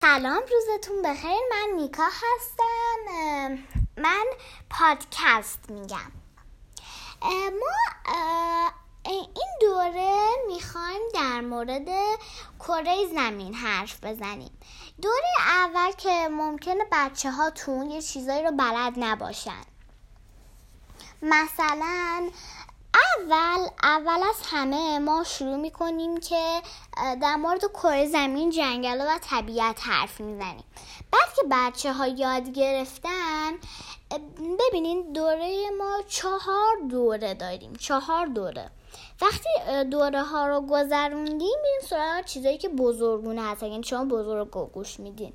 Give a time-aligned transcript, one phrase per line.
[0.00, 1.38] سلام روزتون بخیر.
[1.50, 3.58] من نیکا هستم.
[3.96, 4.24] من
[4.70, 6.12] پادکست میگم.
[7.22, 8.70] ما
[9.04, 11.88] این دوره می‌خوایم در مورد
[12.58, 14.58] کره زمین حرف بزنیم.
[15.02, 19.64] دوره اول که ممکنه بچه هاتون یه چیزایی رو بلد نباشن.
[21.22, 22.30] مثلا
[23.16, 26.62] اول اول از همه ما شروع می‌کنیم که
[27.22, 30.64] در مورد کره زمین جنگل و طبیعت حرف می‌زنیم.
[31.10, 33.52] بعد که بچه ها یاد گرفتن
[34.58, 38.70] ببینین دوره ما چهار دوره داریم چهار دوره.
[39.22, 39.48] وقتی
[39.90, 45.32] دوره ها رو گذروندیم میریم سراغ چیزایی که بزرگونه هست یعنی شما بزرگ گوش میدین.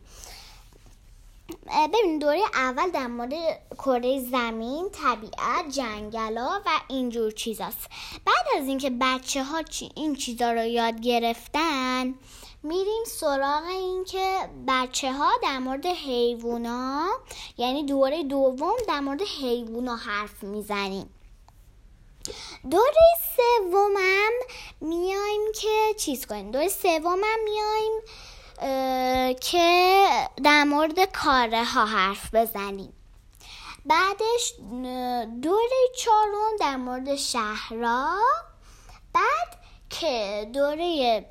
[1.94, 3.34] ببین دوره اول در مورد
[3.78, 7.90] کره زمین طبیعت جنگلا و اینجور چیزاست.
[8.26, 9.64] بعد از اینکه بچه ها
[9.96, 12.14] این چیزا رو یاد گرفتن
[12.64, 17.08] میریم سراغ اینکه بچه ها در مورد حیوونا
[17.58, 21.10] یعنی دوره دوم در مورد حیوونا حرف می‌زنیم.
[22.72, 23.04] دوره
[23.36, 24.32] سومم
[24.82, 26.52] میایم که چیز کنیم.
[26.52, 28.02] دوره سومم میایم
[29.36, 30.03] که
[30.44, 32.94] در مورد کاره ها حرف بزنیم.
[33.86, 34.54] بعدش
[35.42, 38.20] دوره چهارم در مورد شهرها.
[39.14, 39.58] بعد
[39.90, 41.26] که دوره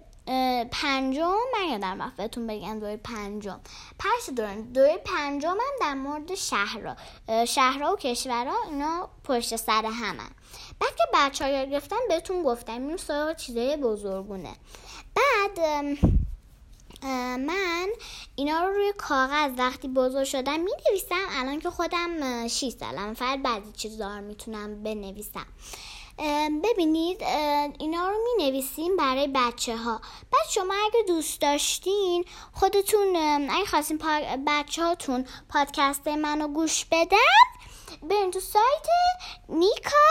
[0.73, 3.61] پنجم من یادم رفت بهتون بگم دوره پنجم.
[3.99, 6.97] پس دوره دوره پنجم هم در مورد شهرها.
[7.45, 10.31] شهرها و کشورها اینا پشت سر همن.
[10.81, 14.57] بعد که بچه ها گرفتن بهتون گفتم این سراغ چیزای بزرگونه.
[15.15, 15.59] بعد
[17.37, 17.89] من
[18.37, 23.43] اینا رو روی کاغذ وقتی بزرگ شدم می نویسم الان که خودم 6 سالم فقط
[23.43, 25.47] بعضی چیزا رو می‌تونم بنویسم.
[26.65, 27.23] ببینید
[27.79, 30.01] اینا رو می نویسیم برای بچه ها
[30.33, 33.17] بعد شما اگه دوست داشتین خودتون
[33.51, 33.99] اگه خواستین
[34.47, 37.17] بچه هاتون پادکست منو گوش بدن
[38.03, 38.87] برین تو سایت
[39.49, 40.07] نیکا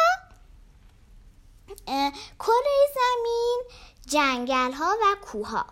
[2.40, 3.62] کره زمین
[4.08, 5.66] جنگل ها و کوه ها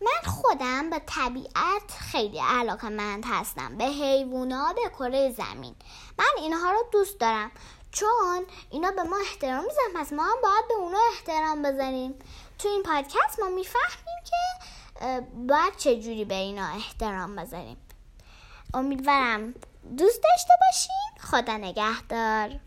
[0.00, 3.76] من خودم به طبیعت خیلی علاقه مند هستم.
[3.78, 5.74] به حیوونا به کره زمین.
[6.18, 7.50] من اینها رو دوست دارم.
[7.92, 12.14] چون اینا به ما احترام میزن پس ما هم باید به اونا احترام بزنیم
[12.58, 14.66] تو این پادکست ما می‌فهمیم که
[15.34, 17.76] باید چجوری به اینا احترام بذاریم.
[18.74, 19.54] امیدوارم
[19.96, 21.30] دوست داشته باشین.
[21.30, 22.54] خدا نگهدار.